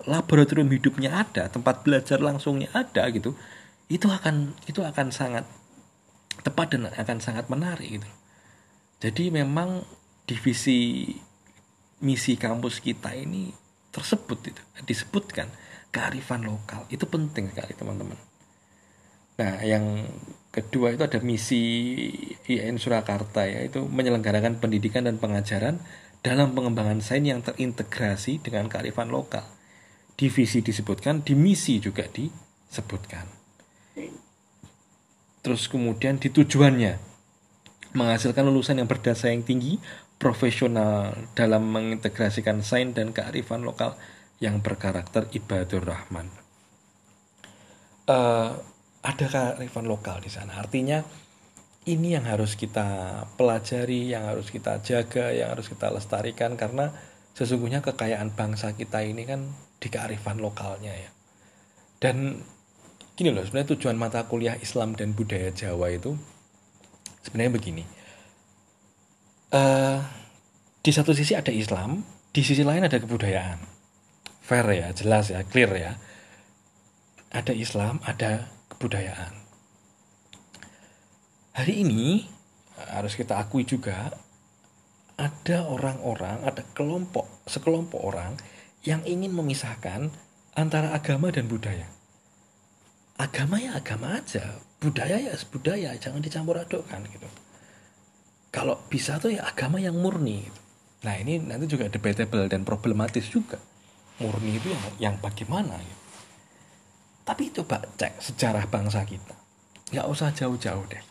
laboratorium 0.08 0.72
hidupnya 0.72 1.22
ada 1.28 1.52
tempat 1.52 1.84
belajar 1.84 2.18
langsungnya 2.24 2.72
ada 2.74 3.06
gitu 3.14 3.38
itu 3.92 4.08
akan 4.08 4.56
itu 4.66 4.82
akan 4.82 5.12
sangat 5.12 5.46
tepat 6.42 6.74
dan 6.74 6.88
akan 6.88 7.18
sangat 7.20 7.52
menarik 7.52 8.00
gitu. 8.00 8.10
Jadi 9.04 9.34
memang 9.34 9.84
divisi 10.24 11.12
misi 12.02 12.34
kampus 12.40 12.80
kita 12.80 13.12
ini 13.14 13.52
tersebut 13.92 14.40
itu 14.48 14.62
disebutkan 14.88 15.52
kearifan 15.92 16.48
lokal. 16.48 16.88
Itu 16.88 17.06
penting 17.12 17.52
sekali 17.52 17.76
teman-teman 17.76 18.31
nah 19.42 19.58
yang 19.66 20.06
kedua 20.54 20.94
itu 20.94 21.02
ada 21.02 21.18
misi 21.26 21.64
IAIN 22.46 22.78
Surakarta 22.78 23.50
yaitu 23.50 23.82
menyelenggarakan 23.90 24.62
pendidikan 24.62 25.10
dan 25.10 25.18
pengajaran 25.18 25.82
dalam 26.22 26.54
pengembangan 26.54 27.02
sains 27.02 27.26
yang 27.26 27.42
terintegrasi 27.42 28.38
dengan 28.46 28.70
kearifan 28.70 29.10
lokal 29.10 29.50
divisi 30.14 30.62
disebutkan 30.62 31.26
di 31.26 31.34
misi 31.34 31.82
juga 31.82 32.06
disebutkan 32.06 33.26
terus 35.42 35.66
kemudian 35.66 36.22
di 36.22 36.30
tujuannya 36.30 37.02
menghasilkan 37.98 38.46
lulusan 38.46 38.78
yang 38.78 38.86
berdasar 38.86 39.34
yang 39.34 39.42
tinggi 39.42 39.82
profesional 40.22 41.18
dalam 41.34 41.66
mengintegrasikan 41.74 42.62
sains 42.62 42.94
dan 42.94 43.10
kearifan 43.10 43.66
lokal 43.66 43.98
yang 44.38 44.62
berkarakter 44.62 45.26
ibadur 45.34 45.82
rahman. 45.82 46.30
Uh, 48.06 48.58
ada 49.02 49.26
kearifan 49.26 49.86
lokal 49.90 50.22
di 50.22 50.30
sana. 50.30 50.62
Artinya 50.62 51.02
ini 51.90 52.14
yang 52.14 52.30
harus 52.30 52.54
kita 52.54 53.22
pelajari, 53.34 54.14
yang 54.14 54.30
harus 54.30 54.54
kita 54.54 54.86
jaga, 54.86 55.34
yang 55.34 55.58
harus 55.58 55.66
kita 55.66 55.90
lestarikan 55.90 56.54
karena 56.54 56.94
sesungguhnya 57.34 57.82
kekayaan 57.82 58.38
bangsa 58.38 58.78
kita 58.78 59.02
ini 59.02 59.26
kan 59.26 59.50
di 59.82 59.90
kearifan 59.90 60.38
lokalnya 60.38 60.94
ya. 60.94 61.10
Dan 61.98 62.38
gini 63.18 63.34
loh, 63.34 63.42
sebenarnya 63.42 63.74
tujuan 63.78 63.98
mata 63.98 64.26
kuliah 64.30 64.58
Islam 64.62 64.94
dan 64.94 65.18
budaya 65.18 65.50
Jawa 65.50 65.90
itu 65.90 66.14
sebenarnya 67.26 67.54
begini. 67.58 67.84
Uh, 69.52 70.00
di 70.86 70.90
satu 70.94 71.18
sisi 71.18 71.34
ada 71.34 71.50
Islam, 71.50 72.06
di 72.30 72.46
sisi 72.46 72.62
lain 72.62 72.86
ada 72.86 73.02
kebudayaan. 73.02 73.58
Fair 74.42 74.66
ya, 74.70 74.94
jelas 74.94 75.34
ya, 75.34 75.42
clear 75.46 75.74
ya. 75.74 75.94
Ada 77.34 77.54
Islam, 77.58 77.98
ada 78.06 78.61
kebudayaan 78.82 79.34
hari 81.54 81.86
ini 81.86 82.26
harus 82.90 83.14
kita 83.14 83.38
akui 83.38 83.62
juga 83.62 84.10
ada 85.22 85.70
orang-orang, 85.70 86.42
ada 86.42 86.66
kelompok, 86.74 87.46
sekelompok 87.46 88.02
orang 88.02 88.34
yang 88.82 89.06
ingin 89.06 89.30
memisahkan 89.38 90.10
antara 90.58 90.98
agama 90.98 91.30
dan 91.30 91.46
budaya. 91.46 91.86
Agama 93.22 93.62
ya 93.62 93.78
agama 93.78 94.18
aja, 94.18 94.58
budaya 94.82 95.22
ya 95.22 95.38
budaya, 95.54 95.94
jangan 96.02 96.26
dicampur 96.26 96.58
adukkan 96.58 97.06
gitu. 97.06 97.30
Kalau 98.50 98.82
bisa 98.90 99.22
tuh 99.22 99.38
ya 99.38 99.46
agama 99.46 99.78
yang 99.78 99.94
murni. 99.94 100.50
Gitu. 100.50 100.60
Nah 101.06 101.16
ini 101.22 101.38
nanti 101.38 101.70
juga 101.70 101.86
debatable 101.86 102.50
dan 102.50 102.66
problematis 102.66 103.30
juga. 103.30 103.62
Murni 104.18 104.58
itu 104.58 104.74
yang, 104.74 104.84
yang 104.98 105.16
bagaimana 105.22 105.78
gitu. 105.78 106.01
Tapi 107.22 107.54
coba 107.54 107.82
cek 107.98 108.18
sejarah 108.18 108.66
bangsa 108.66 109.06
kita. 109.06 109.36
Nggak 109.94 110.08
usah 110.10 110.34
jauh-jauh 110.34 110.86
deh. 110.90 111.04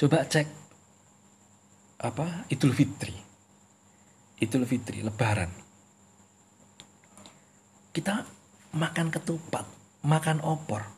Coba 0.00 0.24
cek 0.24 0.48
apa 2.00 2.48
Idul 2.48 2.72
Fitri. 2.72 3.16
Idul 4.40 4.64
Fitri 4.64 5.04
Lebaran. 5.04 5.52
Kita 7.92 8.24
makan 8.72 9.08
ketupat 9.12 9.66
makan 10.06 10.40
opor. 10.40 10.88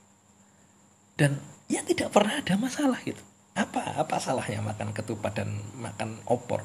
Dan 1.18 1.38
ya 1.66 1.82
tidak 1.82 2.14
pernah 2.14 2.38
ada 2.38 2.54
masalah 2.54 3.00
gitu. 3.02 3.20
Apa 3.52 4.00
apa 4.00 4.16
salahnya 4.22 4.64
makan 4.64 4.94
ketupat 4.96 5.36
dan 5.42 5.60
makan 5.76 6.22
opor 6.24 6.64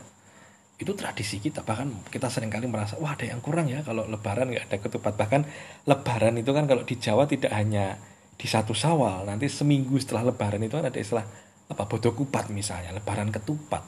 itu 0.78 0.94
tradisi 0.94 1.42
kita 1.42 1.66
bahkan 1.66 1.90
kita 2.14 2.30
sering 2.30 2.54
kali 2.54 2.70
merasa 2.70 3.02
wah 3.02 3.18
ada 3.18 3.26
yang 3.26 3.42
kurang 3.42 3.66
ya 3.66 3.82
kalau 3.82 4.06
lebaran 4.06 4.54
nggak 4.54 4.70
ada 4.70 4.78
ketupat. 4.78 5.18
Bahkan 5.18 5.42
lebaran 5.90 6.38
itu 6.38 6.52
kan 6.54 6.70
kalau 6.70 6.86
di 6.86 6.96
Jawa 7.02 7.26
tidak 7.26 7.50
hanya 7.50 7.98
di 8.38 8.46
satu 8.46 8.78
sawal 8.78 9.26
nanti 9.26 9.50
seminggu 9.50 9.98
setelah 9.98 10.30
lebaran 10.30 10.62
itu 10.62 10.78
kan 10.78 10.86
ada 10.86 11.00
istilah 11.02 11.26
apa 11.68 11.84
bodoh 11.90 12.14
kupat 12.14 12.54
misalnya 12.54 12.94
lebaran 12.94 13.34
ketupat. 13.34 13.82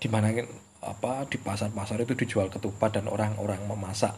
Di 0.00 0.08
mana 0.08 0.32
apa 0.80 1.28
di 1.28 1.36
pasar-pasar 1.36 2.00
itu 2.08 2.16
dijual 2.16 2.48
ketupat 2.48 2.96
dan 2.96 3.12
orang-orang 3.12 3.60
memasak 3.68 4.16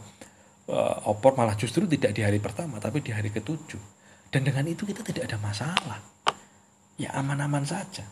uh, 0.70 1.10
opor 1.10 1.34
malah 1.34 1.58
justru 1.58 1.90
tidak 1.90 2.14
di 2.14 2.22
hari 2.22 2.38
pertama 2.38 2.78
tapi 2.78 3.02
di 3.02 3.10
hari 3.10 3.34
ketujuh. 3.34 3.82
Dan 4.30 4.46
dengan 4.46 4.62
itu 4.70 4.86
kita 4.86 5.02
tidak 5.02 5.26
ada 5.26 5.42
masalah. 5.42 5.98
Ya 6.94 7.10
aman-aman 7.18 7.66
saja. 7.66 8.06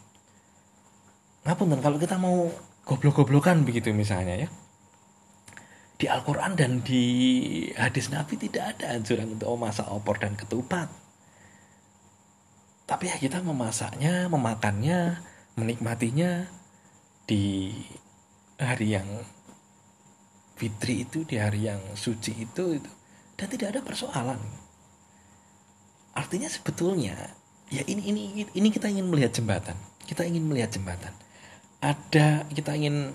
Ngapun 1.47 1.79
kalau 1.79 1.97
kita 1.97 2.19
mau 2.19 2.51
goblok-goblokan 2.85 3.63
begitu 3.67 3.93
misalnya 3.93 4.47
ya. 4.47 4.49
Di 6.01 6.09
Al-Quran 6.09 6.57
dan 6.57 6.81
di 6.81 7.05
hadis 7.77 8.09
Nabi 8.09 8.41
tidak 8.41 8.77
ada 8.77 8.97
anjuran 8.97 9.37
untuk 9.37 9.53
memasak 9.53 9.85
opor 9.93 10.17
dan 10.17 10.33
ketupat. 10.33 10.89
Tapi 12.89 13.05
ya 13.13 13.21
kita 13.21 13.45
memasaknya 13.45 14.27
memakannya 14.33 15.21
menikmatinya 15.61 16.49
di 17.29 17.77
hari 18.57 18.97
yang 18.97 19.07
fitri 20.57 21.05
itu 21.05 21.23
di 21.29 21.37
hari 21.37 21.69
yang 21.69 21.81
suci 21.93 22.49
itu, 22.49 22.81
itu. 22.81 22.91
Dan 23.37 23.47
tidak 23.53 23.77
ada 23.77 23.81
persoalan. 23.85 24.41
Artinya 26.17 26.49
sebetulnya 26.49 27.15
ya 27.69 27.85
ini 27.85 28.03
ini 28.09 28.23
ini 28.57 28.69
kita 28.73 28.89
ingin 28.89 29.05
melihat 29.05 29.37
jembatan. 29.37 29.77
Kita 30.09 30.25
ingin 30.25 30.49
melihat 30.49 30.75
jembatan 30.75 31.13
ada 31.81 32.45
kita 32.53 32.77
ingin 32.77 33.13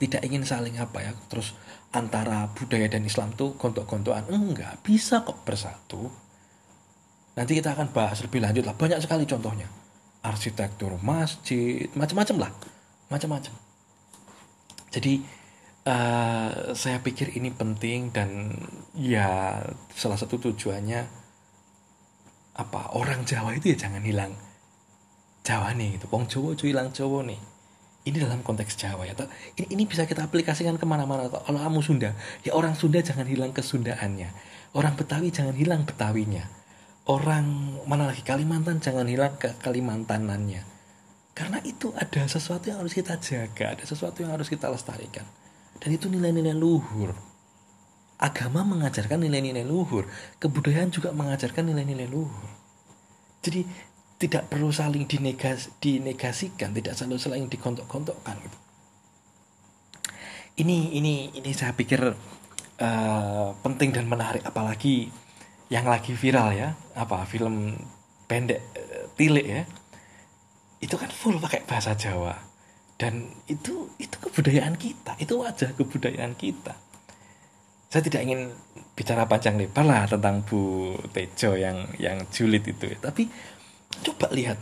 tidak 0.00 0.24
ingin 0.26 0.42
saling 0.42 0.76
apa 0.80 1.00
ya 1.04 1.12
terus 1.28 1.54
antara 1.94 2.50
budaya 2.50 2.90
dan 2.90 3.06
Islam 3.06 3.36
tuh 3.36 3.54
gontok-gontokan 3.54 4.26
enggak 4.32 4.80
bisa 4.82 5.22
kok 5.22 5.46
bersatu 5.46 6.10
Nanti 7.34 7.58
kita 7.58 7.74
akan 7.74 7.90
bahas 7.90 8.22
lebih 8.22 8.38
lanjut 8.38 8.62
lah. 8.62 8.78
Banyak 8.78 9.02
sekali 9.02 9.26
contohnya. 9.26 9.66
Arsitektur 10.22 10.96
masjid, 11.02 11.90
macam-macam 11.98 12.46
lah. 12.46 12.50
Macam-macam. 13.10 13.52
Jadi 14.94 15.18
uh, 15.90 16.70
saya 16.72 17.02
pikir 17.02 17.34
ini 17.34 17.50
penting 17.50 18.14
dan 18.14 18.54
ya 18.94 19.58
salah 19.90 20.14
satu 20.14 20.38
tujuannya 20.38 21.26
apa 22.54 22.94
orang 22.94 23.26
Jawa 23.26 23.58
itu 23.58 23.74
ya 23.74 23.76
jangan 23.90 24.06
hilang 24.06 24.30
Jawa 25.44 25.76
nih 25.76 26.00
itu 26.00 26.08
Wong 26.08 26.24
Jawa 26.24 26.56
cuy 26.56 26.72
hilang 26.72 26.88
Jawa 26.88 27.20
nih. 27.28 27.36
Ini 28.04 28.16
dalam 28.20 28.40
konteks 28.40 28.80
Jawa 28.80 29.04
ya 29.04 29.12
ini, 29.60 29.66
ini 29.76 29.82
bisa 29.84 30.08
kita 30.08 30.24
aplikasikan 30.24 30.76
ke 30.80 30.84
mana-mana 30.88 31.28
kalau 31.28 31.60
kamu 31.60 31.80
Sunda 31.84 32.16
ya 32.40 32.56
orang 32.56 32.72
Sunda 32.72 33.04
jangan 33.04 33.28
hilang 33.28 33.52
kesundaannya. 33.52 34.32
Orang 34.72 34.96
Betawi 34.96 35.28
jangan 35.28 35.52
hilang 35.52 35.84
Betawinya. 35.84 36.48
Orang 37.04 37.76
mana 37.84 38.08
lagi? 38.08 38.24
Kalimantan 38.24 38.80
jangan 38.80 39.04
hilang 39.04 39.36
ke 39.36 39.52
Kalimantanannya. 39.60 40.64
Karena 41.36 41.60
itu 41.60 41.92
ada 41.92 42.24
sesuatu 42.24 42.72
yang 42.72 42.80
harus 42.80 42.96
kita 42.96 43.20
jaga 43.20 43.76
ada 43.76 43.84
sesuatu 43.84 44.24
yang 44.24 44.32
harus 44.32 44.48
kita 44.48 44.72
lestarikan. 44.72 45.28
Dan 45.76 45.92
itu 45.92 46.08
nilai-nilai 46.08 46.56
luhur. 46.56 47.12
Agama 48.16 48.64
mengajarkan 48.64 49.20
nilai-nilai 49.20 49.66
luhur. 49.68 50.08
Kebudayaan 50.40 50.88
juga 50.88 51.12
mengajarkan 51.12 51.68
nilai-nilai 51.68 52.08
luhur. 52.08 52.48
Jadi 53.44 53.68
tidak 54.24 54.48
perlu 54.48 54.72
saling 54.72 55.04
dinegas, 55.04 55.68
dinegasikan 55.84 56.72
tidak 56.72 56.96
selalu 56.96 57.20
saling 57.20 57.44
dikontok-kontokkan 57.52 58.40
gitu. 58.40 58.58
ini 60.64 60.96
ini 60.96 61.28
ini 61.36 61.50
saya 61.52 61.76
pikir 61.76 62.00
uh, 62.80 63.48
penting 63.60 63.92
dan 63.92 64.08
menarik 64.08 64.40
apalagi 64.46 65.12
yang 65.68 65.84
lagi 65.84 66.16
viral 66.16 66.56
ya 66.56 66.72
apa 66.96 67.28
film 67.28 67.76
pendek 68.24 68.60
uh, 68.72 69.04
tilik 69.12 69.44
ya. 69.44 69.62
Itu 70.80 70.96
kan 70.96 71.12
full 71.12 71.36
pakai 71.36 71.64
bahasa 71.68 71.92
Jawa. 71.92 72.32
Dan 72.94 73.28
itu 73.50 73.92
itu 74.00 74.16
kebudayaan 74.16 74.78
kita 74.80 75.18
itu 75.20 75.36
wajah 75.36 75.76
kebudayaan 75.76 76.32
kita. 76.38 76.72
Saya 77.90 78.02
tidak 78.02 78.26
ingin 78.26 78.50
bicara 78.94 79.26
panjang 79.26 79.58
lebar 79.58 79.86
lah 79.86 80.02
tentang 80.06 80.42
Bu 80.46 80.94
Tejo 81.10 81.58
yang 81.58 81.90
yang 81.98 82.22
julid 82.30 82.62
itu. 82.62 82.94
Tapi 82.98 83.26
coba 84.02 84.32
lihat. 84.34 84.58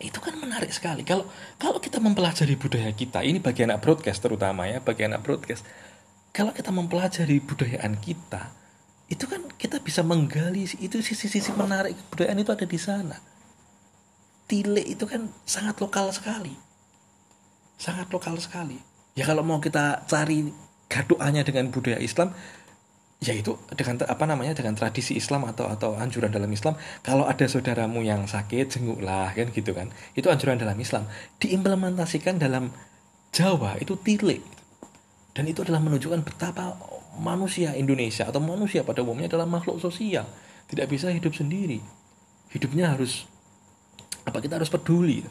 Itu 0.00 0.22
kan 0.22 0.36
menarik 0.38 0.72
sekali. 0.72 1.04
Kalau 1.04 1.28
kalau 1.60 1.82
kita 1.82 2.00
mempelajari 2.00 2.56
budaya 2.56 2.92
kita 2.94 3.20
ini 3.24 3.42
bagi 3.42 3.66
anak 3.66 3.84
broadcast 3.84 4.20
terutama 4.22 4.68
ya 4.70 4.80
bagi 4.80 5.04
anak 5.04 5.20
broadcast 5.24 5.66
kalau 6.30 6.54
kita 6.54 6.70
mempelajari 6.70 7.42
budayaan 7.42 7.98
kita 7.98 8.54
itu 9.10 9.26
kan 9.26 9.42
kita 9.58 9.82
bisa 9.82 10.06
menggali 10.06 10.62
itu 10.78 11.02
sisi-sisi 11.02 11.50
menarik 11.58 11.98
kebudayaan 11.98 12.38
itu 12.38 12.50
ada 12.54 12.66
di 12.66 12.78
sana. 12.78 13.18
Tile 14.46 14.82
itu 14.86 15.02
kan 15.06 15.26
sangat 15.42 15.82
lokal 15.82 16.14
sekali. 16.14 16.54
Sangat 17.74 18.06
lokal 18.14 18.38
sekali. 18.38 18.78
Ya 19.18 19.26
kalau 19.26 19.42
mau 19.42 19.58
kita 19.58 20.06
cari 20.06 20.54
gaduhannya 20.86 21.42
dengan 21.42 21.74
budaya 21.74 21.98
Islam 21.98 22.34
ya 23.20 23.36
itu 23.36 23.52
dengan 23.76 24.00
apa 24.08 24.24
namanya 24.24 24.56
dengan 24.56 24.72
tradisi 24.72 25.12
Islam 25.12 25.44
atau 25.44 25.68
atau 25.68 25.92
anjuran 26.00 26.32
dalam 26.32 26.48
Islam 26.48 26.72
kalau 27.04 27.28
ada 27.28 27.44
saudaramu 27.44 28.00
yang 28.00 28.24
sakit 28.24 28.72
jenguklah 28.72 29.36
kan 29.36 29.52
gitu 29.52 29.76
kan. 29.76 29.92
Itu 30.16 30.32
anjuran 30.32 30.56
dalam 30.56 30.80
Islam. 30.80 31.04
Diimplementasikan 31.36 32.40
dalam 32.40 32.72
Jawa 33.30 33.78
itu 33.78 33.94
tilik. 34.00 34.42
Dan 35.30 35.46
itu 35.46 35.62
adalah 35.62 35.78
menunjukkan 35.78 36.26
betapa 36.26 36.74
manusia 37.20 37.76
Indonesia 37.78 38.26
atau 38.26 38.42
manusia 38.42 38.82
pada 38.82 39.04
umumnya 39.06 39.30
adalah 39.30 39.46
makhluk 39.46 39.78
sosial. 39.78 40.26
Tidak 40.66 40.88
bisa 40.90 41.12
hidup 41.12 41.36
sendiri. 41.36 41.78
Hidupnya 42.50 42.90
harus 42.96 43.30
apa 44.26 44.42
kita 44.42 44.58
harus 44.58 44.72
peduli. 44.72 45.22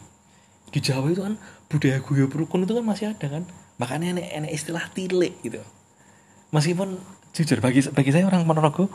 Di 0.70 0.80
Jawa 0.80 1.10
itu 1.10 1.26
kan 1.26 1.36
budaya 1.68 2.00
guyub 2.00 2.32
rukun 2.32 2.64
itu 2.64 2.78
kan 2.78 2.86
masih 2.86 3.06
ada 3.12 3.28
kan. 3.28 3.44
Makanya 3.82 4.22
enek 4.22 4.54
istilah 4.54 4.88
tilik 4.94 5.36
gitu. 5.42 5.60
Meskipun 6.54 7.19
jujur 7.34 7.62
bagi 7.62 7.86
bagi 7.94 8.12
saya 8.12 8.26
orang 8.26 8.46
Ponorogo 8.46 8.90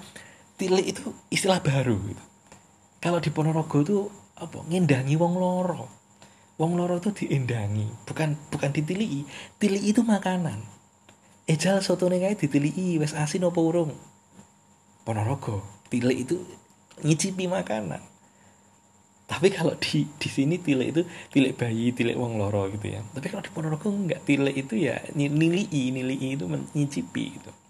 tilik 0.59 0.87
itu 0.87 1.11
istilah 1.31 1.59
baru 1.63 1.99
gitu. 2.11 2.25
Kalau 3.03 3.19
di 3.21 3.31
Ponorogo 3.31 3.77
itu 3.83 3.99
apa 4.39 4.63
ngendangi 4.67 5.15
wong 5.19 5.35
loro. 5.39 5.87
Wong 6.55 6.79
loro 6.79 7.03
itu 7.03 7.11
diendangi 7.11 8.07
bukan 8.07 8.39
bukan 8.51 8.71
ditilii 8.71 9.27
tilik 9.59 9.83
itu 9.83 10.01
makanan. 10.07 10.63
Ejal 11.45 11.85
soto 11.85 12.09
kae 12.09 12.39
ditiliki 12.39 12.97
wes 12.97 13.13
asin 13.13 13.45
apa 13.47 13.61
urung? 13.61 13.93
Ponorogo 15.03 15.63
tilik 15.91 16.27
itu 16.27 16.41
ngicipi 17.03 17.51
makanan. 17.51 18.01
Tapi 19.25 19.49
kalau 19.51 19.75
di 19.81 20.05
di 20.07 20.29
sini 20.29 20.61
tilek 20.61 20.89
itu 20.95 21.03
tilek 21.33 21.57
bayi 21.57 21.91
tilek 21.97 22.15
wong 22.15 22.39
loro 22.39 22.69
gitu 22.71 22.93
ya. 22.93 23.01
Tapi 23.03 23.27
kalau 23.33 23.43
di 23.43 23.51
Ponorogo 23.51 23.89
enggak 23.91 24.23
tilek 24.23 24.55
itu 24.69 24.75
ya 24.79 25.01
nilai 25.17 25.67
nilai 25.69 26.17
itu 26.39 26.47
mencicipi 26.47 27.41
gitu 27.41 27.64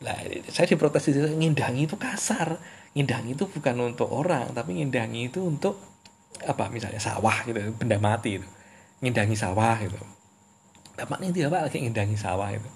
lah 0.00 0.16
saya 0.48 0.66
diprotes 0.68 1.12
itu 1.12 1.20
ngindangi 1.20 1.84
itu 1.84 1.96
kasar 2.00 2.56
ngindangi 2.96 3.36
itu 3.36 3.44
bukan 3.46 3.92
untuk 3.92 4.08
orang 4.08 4.50
tapi 4.56 4.80
ngindangi 4.80 5.28
itu 5.28 5.44
untuk 5.44 5.76
apa 6.40 6.72
misalnya 6.72 6.98
sawah 6.98 7.44
gitu 7.44 7.60
benda 7.76 8.00
mati 8.00 8.40
itu 8.40 8.48
ngindangi 9.04 9.36
sawah 9.36 9.76
gitu 9.84 10.00
tampaknya 10.96 11.28
itu 11.32 11.38
apa 11.48 11.68
lagi 11.68 11.78
ngindangi 11.84 12.16
sawah 12.16 12.48
itu 12.48 12.70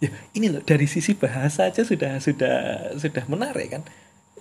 ya 0.00 0.10
ini 0.38 0.46
loh 0.48 0.62
dari 0.62 0.86
sisi 0.86 1.18
bahasa 1.18 1.68
aja 1.68 1.82
sudah 1.82 2.22
sudah 2.22 2.56
sudah 2.96 3.24
menarik 3.26 3.74
kan 3.74 3.82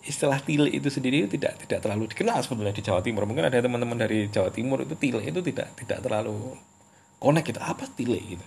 istilah 0.05 0.39
tile 0.39 0.71
itu 0.71 0.87
sendiri 0.87 1.27
tidak 1.27 1.59
tidak 1.65 1.83
terlalu 1.83 2.07
dikenal 2.07 2.39
sebetulnya 2.39 2.71
di 2.71 2.83
Jawa 2.83 3.01
Timur. 3.03 3.27
Mungkin 3.27 3.51
ada 3.51 3.59
teman-teman 3.59 3.99
dari 3.99 4.31
Jawa 4.31 4.51
Timur 4.53 4.83
itu 4.83 4.95
tile 4.95 5.19
itu 5.23 5.39
tidak 5.43 5.75
tidak 5.75 5.99
terlalu 5.99 6.55
connect 7.19 7.51
gitu. 7.51 7.59
Apa 7.59 7.83
tile 7.93 8.19
gitu. 8.23 8.45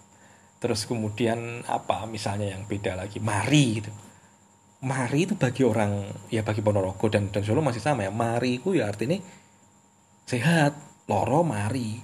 Terus 0.62 0.86
kemudian 0.86 1.66
apa 1.66 2.06
misalnya 2.06 2.54
yang 2.54 2.62
beda 2.70 2.94
lagi 2.94 3.18
mari 3.18 3.82
gitu. 3.82 3.90
Mari 4.86 5.26
itu 5.26 5.34
bagi 5.34 5.66
orang 5.66 6.06
ya 6.30 6.46
bagi 6.46 6.62
Ponorogo 6.62 7.10
dan 7.10 7.34
dan 7.34 7.42
Solo 7.42 7.58
masih 7.58 7.82
sama 7.82 8.06
ya. 8.06 8.14
Mari 8.14 8.62
itu 8.62 8.78
ya 8.78 8.86
artinya 8.86 9.18
sehat, 10.22 10.78
loro 11.10 11.42
mari. 11.42 11.98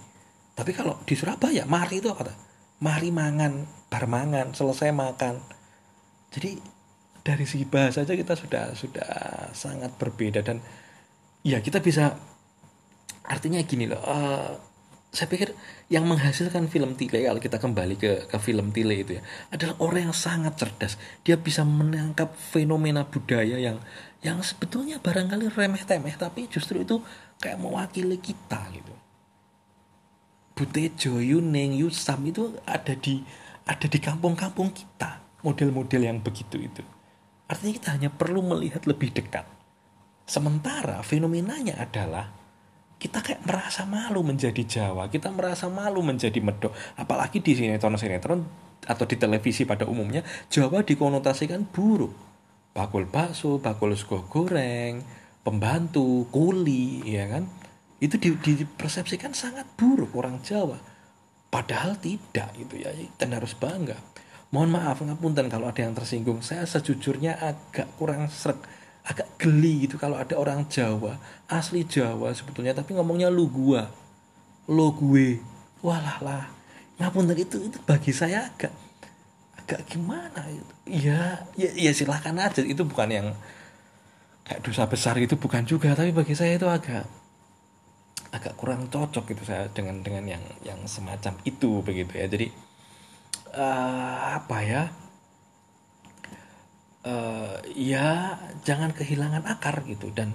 Tapi 0.59 0.75
kalau 0.75 0.99
di 1.07 1.15
Surabaya 1.15 1.63
mari 1.71 2.03
itu 2.03 2.11
apa? 2.11 2.35
Mari 2.83 3.15
mangan, 3.15 3.63
bar 3.87 4.11
mangan, 4.11 4.51
selesai 4.55 4.91
makan. 4.91 5.39
Jadi 6.35 6.59
dari 7.23 7.45
segi 7.47 7.67
bahasa 7.69 8.03
saja 8.03 8.19
kita 8.19 8.35
sudah 8.35 8.65
sudah 8.75 9.13
sangat 9.55 9.95
berbeda 10.01 10.43
dan 10.43 10.59
ya 11.47 11.63
kita 11.63 11.79
bisa 11.79 12.17
artinya 13.29 13.61
gini 13.63 13.85
loh 13.85 14.01
uh, 14.01 14.68
saya 15.09 15.25
pikir 15.25 15.57
yang 15.89 16.05
menghasilkan 16.05 16.69
film 16.69 16.93
Tile 16.93 17.25
kalau 17.25 17.41
kita 17.41 17.57
kembali 17.57 17.97
ke 17.97 18.13
ke 18.29 18.37
film 18.37 18.77
Tile 18.77 18.93
itu 18.93 19.17
ya 19.17 19.23
adalah 19.49 19.75
orang 19.81 20.13
yang 20.13 20.17
sangat 20.17 20.61
cerdas. 20.61 21.01
Dia 21.25 21.41
bisa 21.41 21.65
menangkap 21.65 22.37
fenomena 22.37 23.09
budaya 23.09 23.57
yang 23.57 23.81
yang 24.21 24.37
sebetulnya 24.45 25.01
barangkali 25.01 25.49
remeh 25.49 25.85
temeh 25.89 26.13
tapi 26.13 26.45
justru 26.53 26.85
itu 26.85 27.01
kayak 27.41 27.57
mewakili 27.57 28.21
kita 28.21 28.69
gitu. 28.69 28.95
Butejo, 30.59 31.23
Yuning, 31.23 31.79
Yusam 31.81 32.27
itu 32.29 32.53
ada 32.69 32.93
di 32.93 33.25
ada 33.65 33.87
di 33.89 33.99
kampung-kampung 34.03 34.75
kita 34.75 35.25
model-model 35.41 36.03
yang 36.05 36.19
begitu 36.21 36.61
itu. 36.61 36.83
Artinya 37.49 37.73
kita 37.81 37.89
hanya 37.97 38.11
perlu 38.13 38.45
melihat 38.45 38.85
lebih 38.85 39.09
dekat. 39.09 39.49
Sementara 40.29 41.01
fenomenanya 41.01 41.81
adalah 41.81 42.38
kita 42.99 43.23
kayak 43.23 43.47
merasa 43.47 43.87
malu 43.87 44.27
menjadi 44.27 44.63
Jawa, 44.67 45.07
kita 45.07 45.31
merasa 45.31 45.71
malu 45.71 46.03
menjadi 46.03 46.43
Medok. 46.43 46.75
Apalagi 46.99 47.39
di 47.39 47.55
sinetron-sinetron 47.55 48.43
atau 48.85 49.05
di 49.07 49.15
televisi 49.15 49.63
pada 49.63 49.87
umumnya, 49.87 50.27
Jawa 50.51 50.83
dikonotasikan 50.83 51.71
buruk. 51.71 52.11
Bakul 52.75 53.07
bakso, 53.07 53.63
bakul 53.63 53.95
sego 53.95 54.27
goreng, 54.27 55.03
pembantu, 55.47 56.27
kuli, 56.35 57.07
ya 57.07 57.31
kan? 57.31 57.47
Itu 58.03 58.19
di, 58.19 58.35
dipersepsikan 58.35 59.35
sangat 59.35 59.67
buruk 59.79 60.15
orang 60.19 60.43
Jawa. 60.43 60.79
Padahal 61.49 61.97
tidak 62.03 62.53
gitu 62.59 62.83
ya, 62.83 62.93
dan 63.17 63.33
harus 63.33 63.55
bangga 63.55 63.97
mohon 64.49 64.73
maaf 64.73 65.05
ngapunten 65.05 65.53
kalau 65.53 65.69
ada 65.69 65.85
yang 65.85 65.93
tersinggung 65.93 66.41
saya 66.41 66.65
sejujurnya 66.65 67.37
agak 67.37 67.85
kurang 68.01 68.33
serak 68.33 68.65
agak 69.09 69.41
geli 69.41 69.89
gitu 69.89 69.97
kalau 69.97 70.21
ada 70.21 70.37
orang 70.37 70.69
Jawa. 70.69 71.17
Asli 71.49 71.89
Jawa 71.89 72.37
sebetulnya 72.37 72.77
tapi 72.77 72.93
ngomongnya 72.93 73.33
lu 73.33 73.49
gua. 73.49 73.89
Lo 74.69 74.93
gue. 74.93 75.41
Walah 75.81 76.19
lah. 76.21 76.45
Ngapunten 77.01 77.39
itu 77.41 77.57
itu 77.73 77.79
bagi 77.89 78.13
saya 78.13 78.53
agak 78.53 78.75
agak 79.57 79.85
gimana 79.89 80.49
itu 80.49 80.73
ya 80.89 81.41
ya, 81.57 81.71
ya 81.73 81.93
silahkan 81.97 82.37
aja. 82.37 82.61
Itu 82.61 82.85
bukan 82.85 83.09
yang 83.09 83.27
kayak 84.45 84.61
dosa 84.61 84.85
besar 84.85 85.17
itu 85.17 85.41
bukan 85.41 85.65
juga. 85.65 85.97
Tapi 85.97 86.13
bagi 86.13 86.37
saya 86.37 86.61
itu 86.61 86.69
agak 86.69 87.09
agak 88.29 88.61
kurang 88.61 88.93
cocok 88.93 89.25
gitu 89.33 89.43
saya 89.49 89.73
dengan 89.73 90.05
dengan 90.05 90.29
yang 90.29 90.45
yang 90.61 90.81
semacam 90.85 91.33
itu 91.49 91.81
begitu 91.81 92.13
ya. 92.13 92.29
Jadi 92.29 92.53
uh, 93.57 94.37
apa 94.37 94.59
ya 94.69 94.83
uh, 97.05 97.61
ya 97.77 98.39
jangan 98.67 98.91
kehilangan 98.95 99.45
akar 99.47 99.85
gitu. 99.87 100.11
Dan 100.11 100.35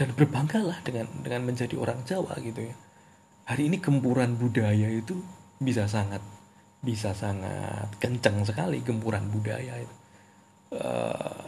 dan 0.00 0.16
berbanggalah 0.16 0.80
dengan 0.80 1.06
dengan 1.20 1.44
menjadi 1.44 1.76
orang 1.76 2.02
Jawa 2.08 2.38
gitu 2.40 2.64
ya. 2.64 2.74
Hari 3.50 3.68
ini 3.68 3.82
gempuran 3.82 4.38
budaya 4.38 4.88
itu 4.88 5.20
bisa 5.60 5.84
sangat 5.84 6.24
bisa 6.80 7.12
sangat 7.12 7.92
kencang 8.00 8.40
sekali 8.48 8.80
gempuran 8.80 9.28
budaya 9.28 9.76
itu. 9.76 9.94
Uh, 10.70 11.44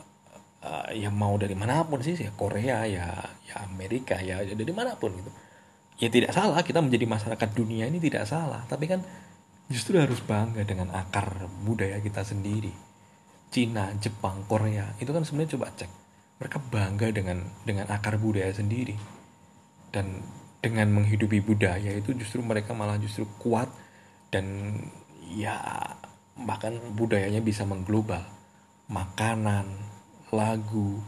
uh, 0.66 0.88
ya 0.92 1.08
mau 1.08 1.38
dari 1.40 1.54
mana 1.54 1.86
pun 1.86 2.02
sih 2.04 2.18
ya 2.18 2.34
Korea 2.34 2.84
ya 2.84 3.08
ya 3.48 3.54
Amerika 3.64 4.20
ya 4.20 4.44
dari 4.44 4.72
mana 4.74 4.98
pun 5.00 5.16
gitu. 5.16 5.32
Ya 5.96 6.10
tidak 6.12 6.34
salah 6.34 6.60
kita 6.60 6.82
menjadi 6.84 7.06
masyarakat 7.08 7.48
dunia 7.56 7.88
ini 7.88 8.02
tidak 8.02 8.28
salah. 8.28 8.66
Tapi 8.68 8.84
kan 8.90 9.00
justru 9.72 9.96
harus 9.96 10.20
bangga 10.20 10.66
dengan 10.68 10.92
akar 10.92 11.48
budaya 11.64 11.96
kita 12.04 12.20
sendiri. 12.20 12.91
Cina, 13.52 13.92
Jepang, 14.00 14.48
Korea 14.48 14.96
itu 14.96 15.12
kan 15.12 15.22
sebenarnya 15.22 15.60
coba 15.60 15.66
cek. 15.76 15.90
Mereka 16.40 16.58
bangga 16.72 17.12
dengan 17.12 17.38
dengan 17.62 17.86
akar 17.92 18.16
budaya 18.16 18.48
sendiri. 18.50 18.96
Dan 19.92 20.24
dengan 20.64 20.88
menghidupi 20.96 21.44
budaya 21.44 21.92
itu 21.92 22.16
justru 22.16 22.40
mereka 22.40 22.72
malah 22.72 22.96
justru 22.96 23.28
kuat 23.36 23.68
dan 24.32 24.72
ya 25.36 25.60
bahkan 26.40 26.80
budayanya 26.96 27.44
bisa 27.44 27.68
mengglobal. 27.68 28.24
Makanan 28.88 29.68
lagu 30.32 30.98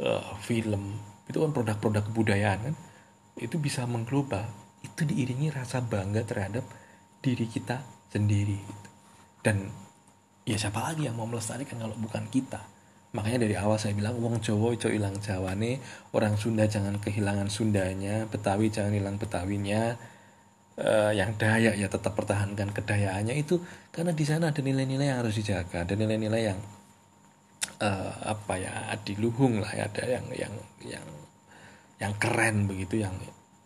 uh, 0.00 0.34
film 0.40 0.96
itu 1.28 1.36
kan 1.36 1.52
produk-produk 1.52 2.02
kebudayaan 2.08 2.72
kan. 2.72 2.74
Itu 3.36 3.60
bisa 3.60 3.84
mengglobal. 3.84 4.48
Itu 4.80 5.04
diiringi 5.04 5.52
rasa 5.52 5.84
bangga 5.84 6.24
terhadap 6.24 6.64
diri 7.20 7.48
kita 7.48 7.80
sendiri 8.12 8.60
gitu. 8.60 8.90
dan 9.40 9.72
ya 10.44 10.56
siapa 10.60 10.80
lagi 10.80 11.08
yang 11.08 11.16
mau 11.16 11.28
melestarikan 11.28 11.80
kalau 11.80 11.96
bukan 11.96 12.28
kita? 12.28 12.60
Makanya 13.14 13.46
dari 13.46 13.54
awal 13.54 13.78
saya 13.78 13.94
bilang 13.94 14.18
wong 14.18 14.42
itu 14.42 14.90
hilang 14.90 15.14
Jawa 15.22 15.54
nih 15.54 15.78
orang 16.10 16.34
Sunda 16.34 16.66
jangan 16.66 16.98
kehilangan 16.98 17.46
Sundanya 17.46 18.26
Betawi 18.26 18.74
jangan 18.74 18.92
hilang 18.94 19.16
Betawinya. 19.16 19.96
Uh, 20.74 21.14
yang 21.14 21.38
Dayak 21.38 21.78
ya 21.78 21.86
tetap 21.86 22.18
pertahankan 22.18 22.74
kedayaannya 22.74 23.38
itu 23.38 23.62
karena 23.94 24.10
di 24.10 24.26
sana 24.26 24.50
ada 24.50 24.58
nilai-nilai 24.58 25.06
yang 25.06 25.22
harus 25.22 25.38
dijaga 25.38 25.86
ada 25.86 25.94
nilai-nilai 25.94 26.50
yang 26.50 26.58
uh, 27.78 28.10
apa 28.26 28.58
ya 28.58 28.90
adiluhung 28.90 29.62
lah 29.62 29.70
ya 29.70 29.86
ada 29.86 30.02
yang 30.18 30.26
yang 30.34 30.54
yang 30.82 31.06
yang 32.02 32.12
keren 32.18 32.66
begitu 32.66 33.06
yang 33.06 33.14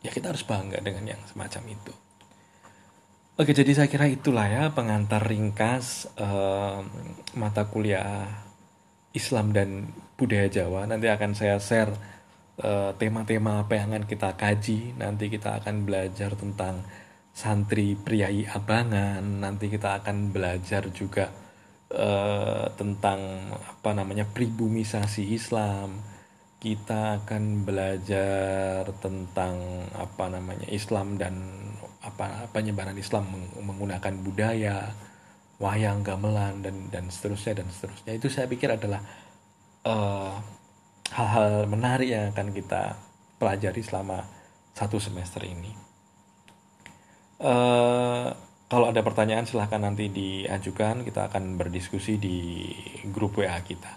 ya 0.05 0.13
kita 0.13 0.37
harus 0.37 0.45
bangga 0.45 0.85
dengan 0.85 1.17
yang 1.17 1.21
semacam 1.33 1.63
itu 1.73 1.93
Oke, 3.39 3.55
jadi 3.55 3.71
saya 3.71 3.87
kira 3.87 4.11
itulah 4.11 4.51
ya 4.51 4.75
pengantar 4.75 5.23
ringkas 5.23 6.11
uh, 6.19 6.83
mata 7.39 7.71
kuliah 7.71 8.27
Islam 9.15 9.55
dan 9.55 9.95
budaya 10.19 10.51
Jawa. 10.51 10.91
Nanti 10.91 11.07
akan 11.07 11.39
saya 11.39 11.55
share 11.63 11.95
tema 12.59 12.99
tema-tema 12.99 13.63
apa 13.63 13.79
yang 13.79 13.95
akan 13.95 14.11
kita 14.11 14.35
kaji. 14.35 14.99
Nanti 14.99 15.31
kita 15.31 15.63
akan 15.63 15.87
belajar 15.87 16.35
tentang 16.35 16.83
santri 17.31 17.95
priai 17.95 18.43
abangan. 18.43 19.23
Nanti 19.23 19.71
kita 19.71 20.03
akan 20.03 20.35
belajar 20.35 20.91
juga 20.91 21.31
uh, 21.95 22.67
tentang 22.75 23.55
apa 23.55 23.91
namanya 23.95 24.27
pribumisasi 24.27 25.31
Islam. 25.31 25.95
Kita 26.59 27.23
akan 27.23 27.63
belajar 27.63 28.83
tentang 28.99 29.87
apa 29.95 30.27
namanya 30.27 30.67
Islam 30.75 31.15
dan 31.15 31.35
apa 31.99 32.47
penyebaran 32.55 32.95
Islam 32.95 33.27
menggunakan 33.59 34.15
budaya 34.23 34.95
wayang 35.59 36.07
gamelan 36.07 36.63
dan 36.63 36.87
dan 36.95 37.11
seterusnya 37.11 37.65
dan 37.65 37.69
seterusnya 37.75 38.13
itu 38.15 38.31
saya 38.31 38.47
pikir 38.47 38.71
adalah 38.71 39.03
eh, 39.83 40.35
hal-hal 41.13 41.67
menarik 41.67 42.09
yang 42.09 42.31
akan 42.31 42.55
kita 42.55 42.95
pelajari 43.39 43.81
selama 43.81 44.27
satu 44.77 44.99
semester 45.03 45.43
ini. 45.47 45.73
Uh, 47.39 48.35
kalau 48.67 48.91
ada 48.91 49.01
pertanyaan 49.01 49.47
silahkan 49.47 49.79
nanti 49.79 50.11
diajukan 50.11 51.07
kita 51.07 51.31
akan 51.31 51.55
berdiskusi 51.55 52.19
di 52.19 52.39
grup 53.09 53.39
WA 53.39 53.57
kita. 53.63 53.97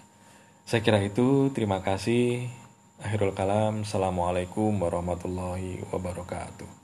Saya 0.64 0.80
kira 0.80 1.02
itu 1.02 1.50
terima 1.50 1.82
kasih. 1.82 2.46
Akhirul 3.02 3.34
kalam. 3.34 3.82
Assalamualaikum 3.82 4.78
warahmatullahi 4.78 5.82
wabarakatuh. 5.90 6.81